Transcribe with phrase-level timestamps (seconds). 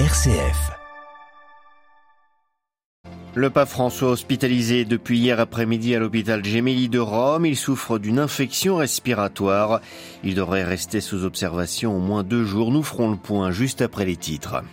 [0.00, 0.72] RCF.
[3.36, 7.46] Le pape François hospitalisé depuis hier après-midi à l'hôpital Gemelli de Rome.
[7.46, 9.80] Il souffre d'une infection respiratoire.
[10.24, 12.72] Il devrait rester sous observation au moins deux jours.
[12.72, 14.64] Nous ferons le point juste après les titres.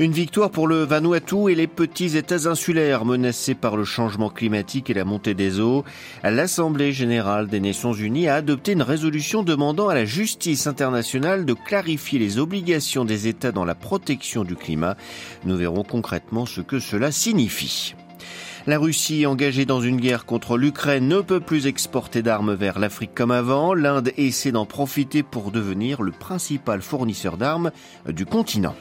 [0.00, 4.90] Une victoire pour le Vanuatu et les petits États insulaires menacés par le changement climatique
[4.90, 5.84] et la montée des eaux.
[6.24, 11.52] L'Assemblée générale des Nations unies a adopté une résolution demandant à la justice internationale de
[11.52, 14.96] clarifier les obligations des États dans la protection du climat.
[15.44, 17.94] Nous verrons concrètement ce que cela signifie.
[18.66, 23.14] La Russie, engagée dans une guerre contre l'Ukraine, ne peut plus exporter d'armes vers l'Afrique
[23.14, 23.74] comme avant.
[23.74, 27.70] L'Inde essaie d'en profiter pour devenir le principal fournisseur d'armes
[28.08, 28.74] du continent.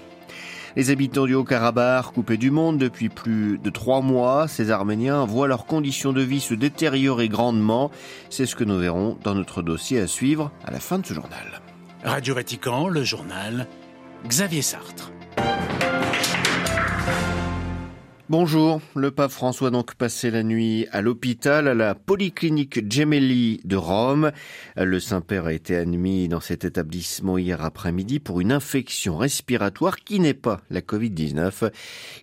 [0.76, 5.48] Les habitants du Haut-Karabakh, coupés du monde depuis plus de trois mois, ces Arméniens voient
[5.48, 7.92] leurs conditions de vie se détériorer grandement.
[8.32, 11.14] C'est ce que nous verrons dans notre dossier à suivre à la fin de ce
[11.14, 11.62] journal.
[12.04, 13.68] Radio Vatican, le journal,
[14.28, 15.12] Xavier Sartre.
[18.36, 23.62] Bonjour, le pape François a donc passé la nuit à l'hôpital, à la polyclinique Gemelli
[23.64, 24.32] de Rome.
[24.76, 30.20] Le Saint-Père a été admis dans cet établissement hier après-midi pour une infection respiratoire qui
[30.20, 31.70] n'est pas la Covid-19.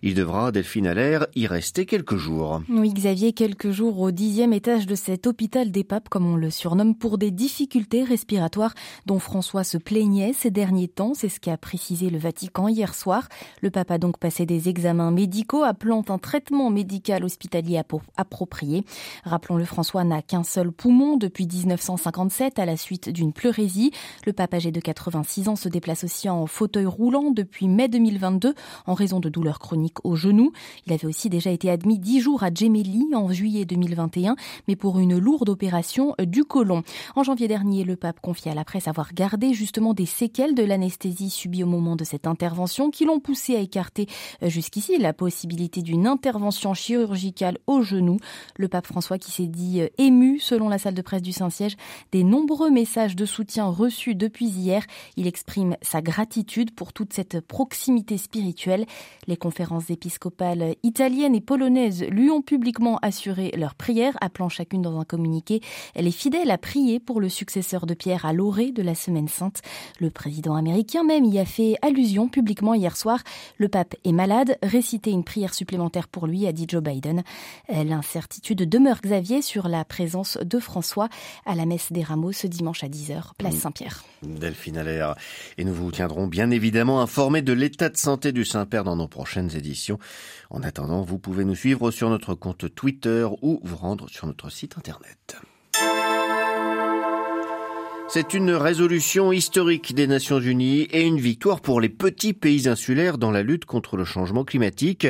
[0.01, 2.61] Il devra, Delphine Allaire, y rester quelques jours.
[2.67, 6.49] Oui, Xavier, quelques jours au dixième étage de cet hôpital des papes, comme on le
[6.49, 8.73] surnomme, pour des difficultés respiratoires
[9.05, 11.13] dont François se plaignait ces derniers temps.
[11.13, 13.29] C'est ce qu'a précisé le Vatican hier soir.
[13.61, 17.81] Le pape a donc passé des examens médicaux appelant un traitement médical hospitalier
[18.17, 18.83] approprié.
[19.23, 23.91] Rappelons-le, François n'a qu'un seul poumon depuis 1957 à la suite d'une pleurésie.
[24.25, 28.53] Le pape âgé de 86 ans se déplace aussi en fauteuil roulant depuis mai 2022
[28.85, 30.51] en raison de douleurs chroniques au genou.
[30.87, 34.35] Il avait aussi déjà été admis 10 jours à Gemelli en juillet 2021,
[34.67, 36.83] mais pour une lourde opération du côlon.
[37.15, 40.63] En janvier dernier, le pape confiait à la presse avoir gardé justement des séquelles de
[40.63, 44.07] l'anesthésie subie au moment de cette intervention qui l'ont poussé à écarter
[44.43, 48.17] euh, jusqu'ici la possibilité d'une intervention chirurgicale au genou.
[48.57, 51.75] Le pape François qui s'est dit euh, ému, selon la salle de presse du Saint-Siège,
[52.11, 54.83] des nombreux messages de soutien reçus depuis hier.
[55.17, 58.85] Il exprime sa gratitude pour toute cette proximité spirituelle.
[59.27, 64.99] Les conférences épiscopales italiennes et polonaises lui ont publiquement assuré leur prière, appelant chacune dans
[64.99, 65.61] un communiqué
[65.95, 69.61] les fidèles à prier pour le successeur de Pierre à l'orée de la Semaine Sainte.
[69.99, 73.19] Le président américain même y a fait allusion publiquement hier soir.
[73.57, 77.23] Le pape est malade, récité une prière supplémentaire supplémentaire pour lui, a dit Joe Biden.
[77.69, 81.07] L'incertitude demeure, Xavier, sur la présence de François
[81.45, 84.03] à la messe des rameaux ce dimanche à 10h, place Saint-Pierre.
[84.21, 85.15] Delphine Allaire.
[85.57, 89.07] Et nous vous tiendrons bien évidemment informés de l'état de santé du Saint-Père dans nos
[89.07, 89.97] prochaines éditions.
[90.49, 94.49] En attendant, vous pouvez nous suivre sur notre compte Twitter ou vous rendre sur notre
[94.49, 95.37] site internet.
[98.13, 103.17] C'est une résolution historique des Nations Unies et une victoire pour les petits pays insulaires
[103.17, 105.07] dans la lutte contre le changement climatique,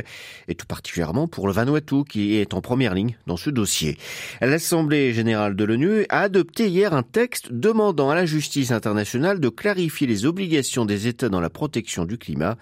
[0.48, 3.98] et tout particulièrement pour le Vanuatu qui est en première ligne dans ce dossier.
[4.40, 9.50] L'Assemblée générale de l'ONU a adopté hier un texte demandant à la justice internationale de
[9.50, 12.56] clarifier les obligations des États dans la protection du climat.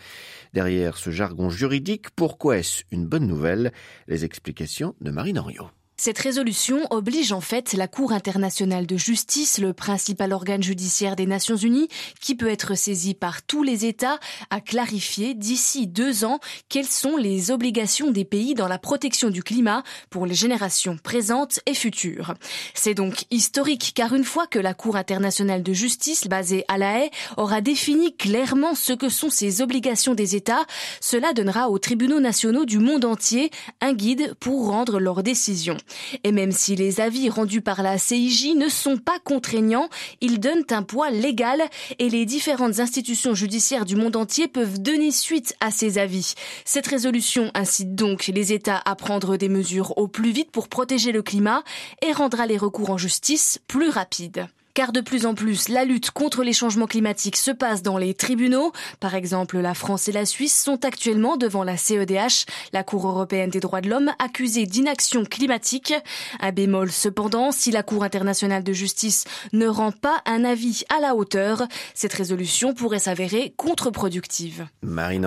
[0.53, 3.73] Derrière ce jargon juridique, pourquoi est-ce une bonne nouvelle?
[4.07, 5.67] Les explications de Marine Henriot.
[6.01, 11.25] Cette résolution oblige en fait la Cour internationale de justice, le principal organe judiciaire des
[11.25, 11.89] Nations Unies,
[12.21, 14.17] qui peut être saisi par tous les États,
[14.49, 16.39] à clarifier d'ici deux ans
[16.69, 21.59] quelles sont les obligations des pays dans la protection du climat pour les générations présentes
[21.65, 22.33] et futures.
[22.73, 26.97] C'est donc historique car une fois que la Cour internationale de justice, basée à La
[26.97, 30.65] Haye, aura défini clairement ce que sont ces obligations des États,
[31.01, 33.51] cela donnera aux tribunaux nationaux du monde entier
[33.81, 35.75] un guide pour rendre leurs décisions.
[36.23, 39.89] Et même si les avis rendus par la CIJ ne sont pas contraignants,
[40.21, 41.61] ils donnent un poids légal
[41.97, 46.33] et les différentes institutions judiciaires du monde entier peuvent donner suite à ces avis.
[46.65, 51.11] Cette résolution incite donc les États à prendre des mesures au plus vite pour protéger
[51.11, 51.63] le climat
[52.01, 56.11] et rendra les recours en justice plus rapides car de plus en plus la lutte
[56.11, 58.71] contre les changements climatiques se passe dans les tribunaux.
[58.99, 63.49] Par exemple, la France et la Suisse sont actuellement devant la CEDH, la Cour européenne
[63.49, 65.93] des droits de l'homme, accusée d'inaction climatique.
[66.39, 71.01] Un bémol cependant, si la Cour internationale de justice ne rend pas un avis à
[71.01, 71.63] la hauteur,
[71.93, 74.67] cette résolution pourrait s'avérer contre-productive.
[74.81, 75.25] Marine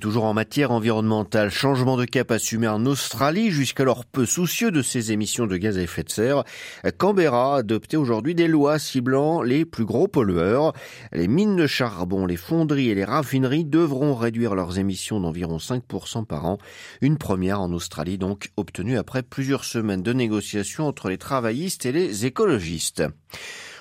[0.00, 5.10] toujours en matière environnementale, changement de cap assumé en Australie, jusqu'alors peu soucieux de ses
[5.10, 6.44] émissions de gaz à effet de serre.
[6.98, 8.46] Canberra a adopté aujourd'hui des
[8.78, 10.72] ciblant les plus gros pollueurs.
[11.12, 16.24] Les mines de charbon, les fonderies et les raffineries devront réduire leurs émissions d'environ 5%
[16.24, 16.58] par an.
[17.00, 21.92] Une première en Australie donc obtenue après plusieurs semaines de négociations entre les travaillistes et
[21.92, 23.04] les écologistes.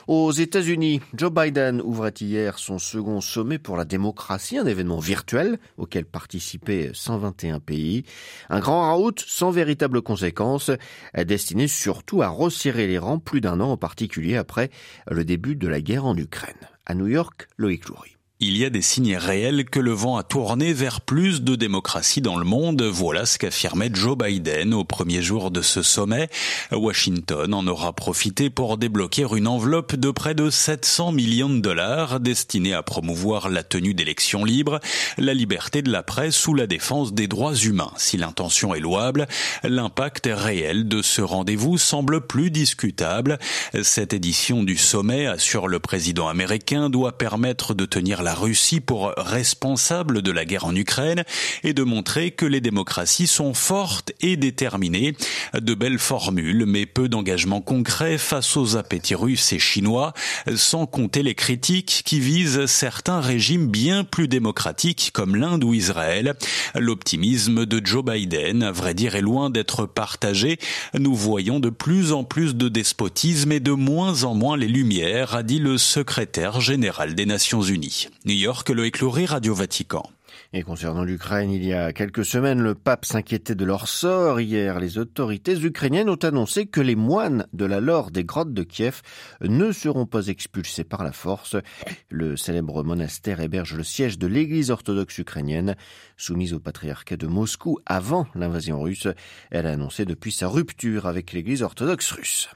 [0.07, 5.57] Aux États-Unis, Joe Biden ouvrait hier son second sommet pour la démocratie, un événement virtuel
[5.77, 8.03] auquel participaient 121 pays.
[8.49, 10.69] Un grand route sans véritable conséquence,
[11.17, 14.69] destiné surtout à resserrer les rangs plus d'un an en particulier après
[15.09, 16.53] le début de la guerre en Ukraine.
[16.85, 18.14] À New York, Loïc Loury.
[18.41, 22.19] Il y a des signes réels que le vent a tourné vers plus de démocratie
[22.19, 22.81] dans le monde.
[22.81, 26.27] Voilà ce qu'affirmait Joe Biden au premier jour de ce sommet.
[26.73, 32.19] Washington en aura profité pour débloquer une enveloppe de près de 700 millions de dollars
[32.19, 34.81] destinée à promouvoir la tenue d'élections libres,
[35.17, 37.93] la liberté de la presse ou la défense des droits humains.
[37.95, 39.27] Si l'intention est louable,
[39.63, 43.39] l'impact réel de ce rendez-vous semble plus discutable.
[43.81, 49.13] Cette édition du sommet, assure le président américain, doit permettre de tenir la Russie pour
[49.17, 51.23] responsable de la guerre en Ukraine
[51.63, 55.15] et de montrer que les démocraties sont fortes et déterminées.
[55.53, 60.13] De belles formules, mais peu d'engagement concret face aux appétits russes et chinois,
[60.55, 66.33] sans compter les critiques qui visent certains régimes bien plus démocratiques comme l'Inde ou Israël.
[66.73, 70.57] L'optimisme de Joe Biden, à vrai dire, est loin d'être partagé.
[70.97, 75.35] Nous voyons de plus en plus de despotisme et de moins en moins les lumières,
[75.35, 78.07] a dit le secrétaire général des Nations Unies.
[78.25, 80.01] New York, Loïc Loury, Radio Vatican.
[80.51, 84.39] Et concernant l'Ukraine, il y a quelques semaines, le pape s'inquiétait de leur sort.
[84.39, 88.63] Hier, les autorités ukrainiennes ont annoncé que les moines de la lore des grottes de
[88.63, 89.03] Kiev
[89.41, 91.55] ne seront pas expulsés par la force.
[92.09, 95.75] Le célèbre monastère héberge le siège de l'église orthodoxe ukrainienne,
[96.17, 99.07] soumise au patriarcat de Moscou avant l'invasion russe.
[99.51, 102.49] Elle a annoncé depuis sa rupture avec l'église orthodoxe russe.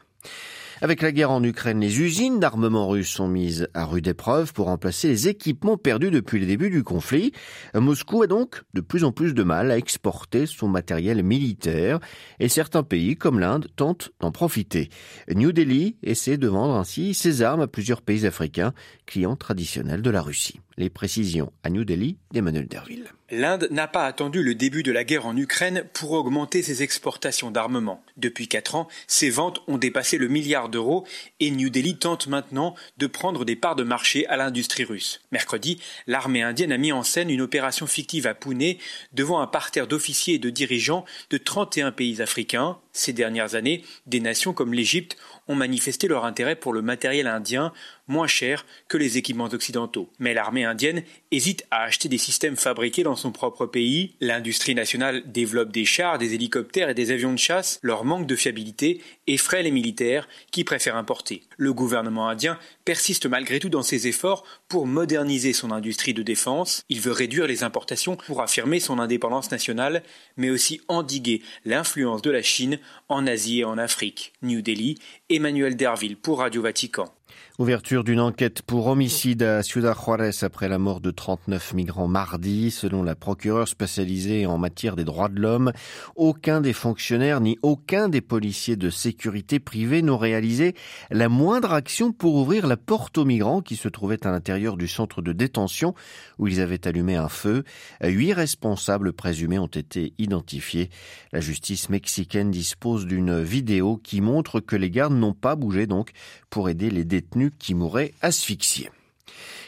[0.81, 4.67] Avec la guerre en Ukraine, les usines d'armement russes sont mises à rude épreuve pour
[4.67, 7.33] remplacer les équipements perdus depuis le début du conflit.
[7.75, 11.99] Moscou a donc de plus en plus de mal à exporter son matériel militaire
[12.39, 14.89] et certains pays comme l'Inde tentent d'en profiter.
[15.35, 18.73] New Delhi essaie de vendre ainsi ses armes à plusieurs pays africains,
[19.05, 20.61] clients traditionnels de la Russie.
[20.79, 23.11] Les précisions à New Delhi d'Emmanuel Derville.
[23.31, 27.51] L'Inde n'a pas attendu le début de la guerre en Ukraine pour augmenter ses exportations
[27.51, 28.01] d'armement.
[28.15, 31.05] Depuis quatre ans, ses ventes ont dépassé le milliard d'euros
[31.41, 35.19] et New Delhi tente maintenant de prendre des parts de marché à l'industrie russe.
[35.33, 38.75] Mercredi, l'armée indienne a mis en scène une opération fictive à Pune
[39.11, 42.79] devant un parterre d'officiers et de dirigeants de 31 pays africains.
[42.93, 45.17] Ces dernières années, des nations comme l'Égypte
[45.47, 47.73] ont manifesté leur intérêt pour le matériel indien
[48.09, 50.09] moins cher que les équipements occidentaux.
[50.19, 54.15] Mais l'armée indienne hésite à acheter des systèmes fabriqués dans son propre pays.
[54.19, 57.79] L'industrie nationale développe des chars, des hélicoptères et des avions de chasse.
[57.81, 61.44] Leur manque de fiabilité effraie les militaires qui préfèrent importer.
[61.57, 66.83] Le gouvernement indien persiste malgré tout dans ses efforts pour moderniser son industrie de défense.
[66.89, 70.03] Il veut réduire les importations pour affirmer son indépendance nationale,
[70.38, 74.33] mais aussi endiguer l'influence de la Chine en Asie et en Afrique.
[74.41, 74.97] New Delhi,
[75.29, 77.13] Emmanuel Derville pour Radio Vatican.
[77.59, 82.71] Ouverture d'une enquête pour homicide à Ciudad Juarez après la mort de 39 migrants mardi.
[82.71, 85.73] Selon la procureure spécialisée en matière des droits de l'homme,
[86.15, 90.73] aucun des fonctionnaires ni aucun des policiers de sécurité privée n'ont réalisé
[91.11, 94.88] la moindre action pour ouvrir la porte aux migrants qui se trouvaient à l'intérieur du
[94.88, 95.94] centre de détention
[96.38, 97.65] où ils avaient allumé un feu.
[98.01, 100.89] Huit responsables présumés ont été identifiés.
[101.33, 106.12] La justice mexicaine dispose d'une vidéo qui montre que les gardes n'ont pas bougé donc
[106.50, 108.90] pour aider les détenus qui mouraient asphyxiés.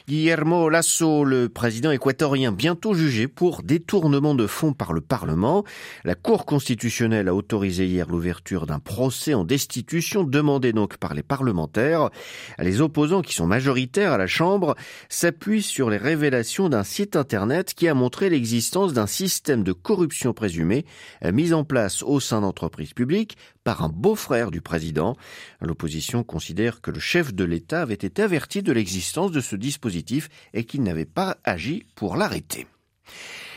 [0.07, 5.63] Guillermo Lasso, le président équatorien, bientôt jugé pour détournement de fonds par le Parlement.
[6.03, 11.23] La Cour constitutionnelle a autorisé hier l'ouverture d'un procès en destitution demandé donc par les
[11.23, 12.09] parlementaires.
[12.57, 14.75] Les opposants, qui sont majoritaires à la Chambre,
[15.07, 20.33] s'appuient sur les révélations d'un site internet qui a montré l'existence d'un système de corruption
[20.33, 20.85] présumé
[21.31, 25.15] mis en place au sein d'entreprises publiques par un beau-frère du président.
[25.59, 30.29] L'opposition considère que le chef de l'État avait été averti de l'existence de ce dispositif
[30.53, 32.67] et qu'il n'avait pas agi pour l'arrêter.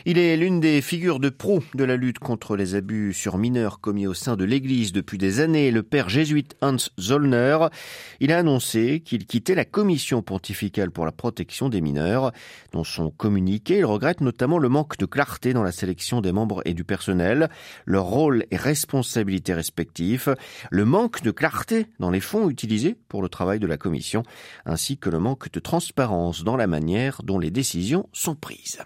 [0.07, 3.79] Il est l'une des figures de proue de la lutte contre les abus sur mineurs
[3.79, 7.57] commis au sein de l'Église depuis des années, le père jésuite Hans Zollner.
[8.19, 12.33] Il a annoncé qu'il quittait la commission pontificale pour la protection des mineurs.
[12.71, 16.61] Dans son communiqué, il regrette notamment le manque de clarté dans la sélection des membres
[16.65, 17.49] et du personnel,
[17.85, 20.29] leur rôle et responsabilités respectifs,
[20.69, 24.21] le manque de clarté dans les fonds utilisés pour le travail de la commission,
[24.67, 28.83] ainsi que le manque de transparence dans la manière dont les décisions sont prises.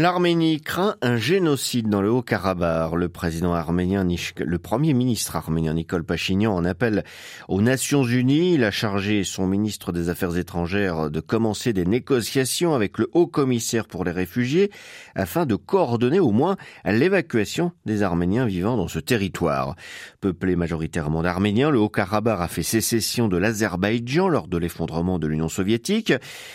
[0.00, 2.94] L'Arménie craint un génocide dans le Haut-Karabakh.
[2.94, 4.02] Le président arménien,
[4.38, 7.04] le premier ministre arménien Nicole Pachignan en appelle
[7.48, 8.54] aux Nations Unies.
[8.54, 13.26] Il a chargé son ministre des Affaires étrangères de commencer des négociations avec le haut
[13.26, 14.70] commissaire pour les réfugiés
[15.14, 19.76] afin de coordonner au moins l'évacuation des Arméniens vivant dans ce territoire.
[20.22, 25.50] Peuplé majoritairement d'Arméniens, le Haut-Karabakh a fait sécession de l'Azerbaïdjan lors de l'effondrement de l'Union
[25.50, 26.14] soviétique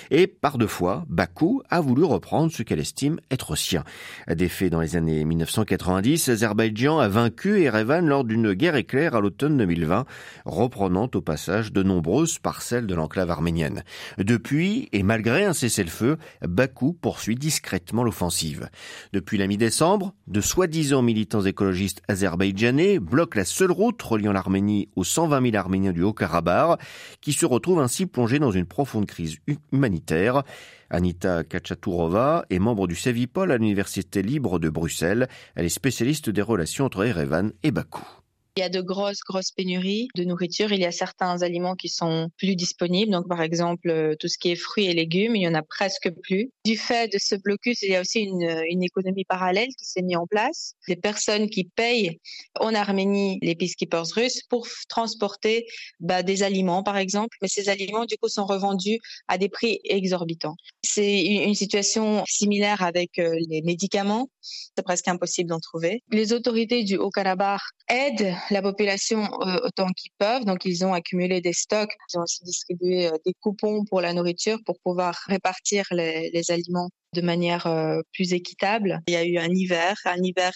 [0.10, 3.84] et par deux fois, Bakou a voulu reprendre ce qu'elle estime être sien.
[4.30, 9.20] Des faits dans les années 1990, l'Azerbaïdjan a vaincu Erevan lors d'une guerre éclair à
[9.20, 10.06] l'automne 2020,
[10.46, 13.84] reprenant au passage de nombreuses parcelles de l'enclave arménienne.
[14.18, 18.70] Depuis, et malgré un cessez-le-feu, Bakou poursuit discrètement l'offensive.
[19.12, 25.04] Depuis la mi-décembre, de soi-disant militants écologistes azerbaïdjanais bloquent la seule route reliant l'Arménie aux
[25.04, 26.80] 120 000 Arméniens du Haut-Karabakh,
[27.20, 29.40] qui se retrouvent ainsi plongés dans une profonde crise
[29.74, 30.44] humanitaire.
[30.90, 35.28] Anita Kachatourova est membre du Sevipol à l'Université libre de Bruxelles.
[35.56, 38.06] Elle est spécialiste des relations entre Erevan et Bakou.
[38.58, 40.72] Il y a de grosses, grosses pénuries de nourriture.
[40.72, 43.12] Il y a certains aliments qui sont plus disponibles.
[43.12, 45.62] Donc, par exemple, euh, tout ce qui est fruits et légumes, il y en a
[45.62, 46.52] presque plus.
[46.66, 50.18] Du fait de ce blocus, il y a aussi une, économie parallèle qui s'est mise
[50.18, 50.74] en place.
[50.88, 52.20] Des personnes qui payent
[52.60, 55.68] en Arménie les peacekeepers russes pour transporter
[56.00, 57.38] bah, des aliments, par exemple.
[57.44, 60.56] Mais ces aliments, du coup, sont revendus à des prix exorbitants.
[60.84, 64.28] C'est une, situation similaire avec euh, les médicaments.
[64.42, 66.04] C'est presque impossible d'en trouver.
[66.12, 70.46] Les autorités du Haut-Karabakh aident la population euh, autant qu'ils peuvent.
[70.46, 71.94] Donc, ils ont accumulé des stocks.
[72.12, 76.52] Ils ont aussi distribué euh, des coupons pour la nourriture pour pouvoir répartir les, les
[76.52, 76.55] aliments
[77.16, 79.02] de manière euh, plus équitable.
[79.08, 80.52] Il y a eu un hiver, un hiver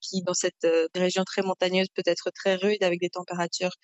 [0.00, 3.74] qui, dans cette euh, région très montagneuse, peut être très rude avec des températures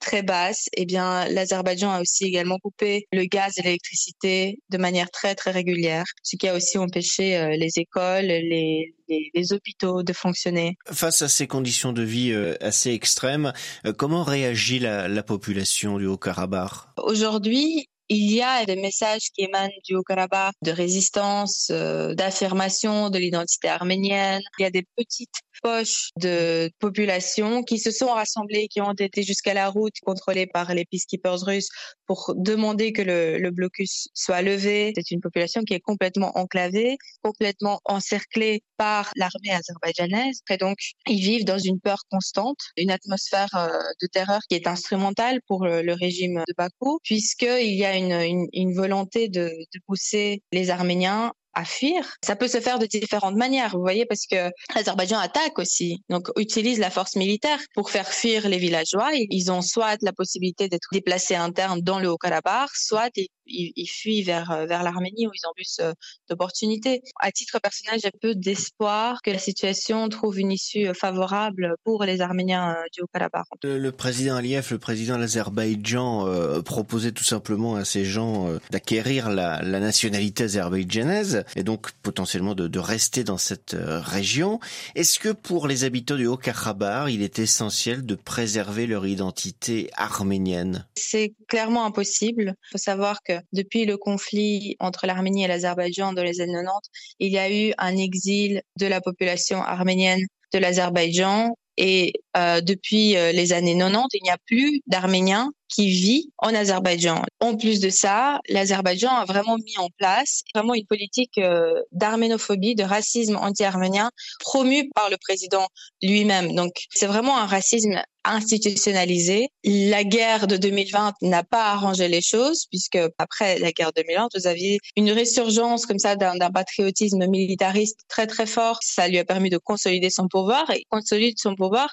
[0.00, 0.68] très basses.
[0.76, 5.50] Eh bien, l'Azerbaïdjan a aussi également coupé le gaz et l'électricité de manière très, très
[5.50, 10.76] régulière, ce qui a aussi empêché euh, les écoles, les, les, hôpitaux de fonctionner.
[10.90, 13.52] Face à ces conditions de vie assez extrêmes,
[13.98, 16.72] comment réagit la, la population du Haut-Karabakh?
[16.96, 23.18] Aujourd'hui, il y a des messages qui émanent du Haut-Karabakh de résistance, euh, d'affirmation de
[23.18, 24.42] l'identité arménienne.
[24.58, 29.22] Il y a des petites poches de population qui se sont rassemblées, qui ont été
[29.22, 31.68] jusqu'à la route contrôlée par les peacekeepers russes
[32.06, 34.92] pour demander que le, le blocus soit levé.
[34.96, 40.40] C'est une population qui est complètement enclavée, complètement encerclée par l'armée azerbaïdjanaise.
[40.50, 43.68] Et donc, ils vivent dans une peur constante, une atmosphère euh,
[44.02, 48.74] de terreur qui est instrumentale pour le, le régime de Bakou, puisqu'il y a une,
[48.74, 52.16] volonté de pousser les Arméniens à fuir.
[52.24, 56.28] Ça peut se faire de différentes manières, vous voyez, parce que l'Azerbaïdjan attaque aussi, donc
[56.36, 59.10] utilise la force militaire pour faire fuir les villageois.
[59.14, 63.10] Ils ont soit la possibilité d'être déplacés internes dans le Haut-Karabakh, soit
[63.46, 65.92] ils, fuient vers, euh, vers l'Arménie où ils ont plus euh,
[66.28, 67.02] d'opportunités.
[67.20, 72.04] À titre personnel, j'ai peu d'espoir que la situation trouve une issue euh, favorable pour
[72.04, 73.44] les Arméniens du Haut-Karabakh.
[73.62, 79.62] Le, président Aliyev, le président de l'Azerbaïdjan, proposait tout simplement à ces gens d'acquérir la,
[79.62, 84.60] la, nationalité azerbaïdjanaise et donc potentiellement de, rester dans cette région.
[84.94, 90.86] Est-ce que pour les habitants du Haut-Karabakh, il est essentiel de préserver leur identité arménienne?
[90.96, 92.54] C'est clairement impossible.
[92.68, 96.90] Il faut savoir que depuis le conflit entre l'Arménie et l'Azerbaïdjan dans les années 90,
[97.20, 100.20] il y a eu un exil de la population arménienne
[100.52, 105.88] de l'Azerbaïdjan et euh, depuis euh, les années 90, il n'y a plus d'Arméniens qui
[105.88, 107.22] vit en Azerbaïdjan.
[107.40, 112.74] En plus de ça, l'Azerbaïdjan a vraiment mis en place vraiment une politique euh, d'arménophobie,
[112.74, 114.10] de racisme anti-arménien
[114.40, 115.66] promue par le président
[116.02, 116.54] lui-même.
[116.54, 119.48] Donc c'est vraiment un racisme institutionnalisé.
[119.64, 124.28] La guerre de 2020 n'a pas arrangé les choses puisque après la guerre de 2020,
[124.34, 128.78] vous aviez une résurgence comme ça d'un patriotisme militariste très très fort.
[128.82, 131.92] Ça lui a permis de consolider son pouvoir et consolide son pouvoir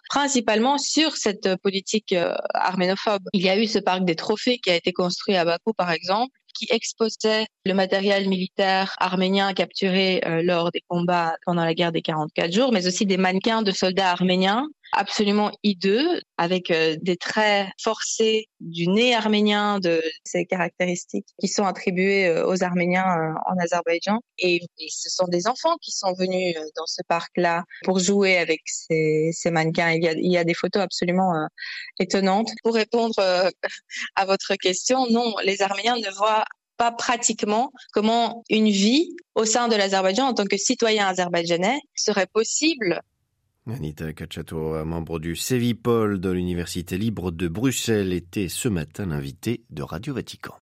[0.78, 3.24] sur cette politique euh, arménophobe.
[3.34, 5.92] Il y a eu ce parc des trophées qui a été construit à Bakou, par
[5.92, 11.92] exemple, qui exposait le matériel militaire arménien capturé euh, lors des combats pendant la guerre
[11.92, 17.18] des 44 jours, mais aussi des mannequins de soldats arméniens absolument hideux, avec euh, des
[17.18, 23.58] traits forcés du nez arménien, de ces caractéristiques qui sont attribuées euh, aux Arméniens en
[23.58, 24.20] Azerbaïdjan.
[24.38, 29.32] Et, ce sont des enfants qui sont venus dans ce parc-là pour jouer avec ces,
[29.46, 29.92] mannequins.
[29.92, 31.34] Il y, a, des photos absolument
[32.00, 32.50] étonnantes.
[32.64, 33.16] Pour répondre
[34.16, 36.46] à votre question, non, les Arméniens ne voient
[36.82, 42.26] pas pratiquement comment une vie au sein de l'Azerbaïdjan en tant que citoyen azerbaïdjanais serait
[42.26, 43.02] possible.
[43.68, 49.84] Anita Kachato, membre du Sevipol de l'Université libre de Bruxelles, était ce matin l'invité de
[49.84, 50.56] Radio Vatican.